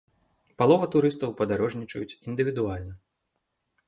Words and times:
Палова 0.59 0.87
турыстаў 0.95 1.33
падарожнічаюць 1.41 2.17
індывідуальна. 2.31 2.93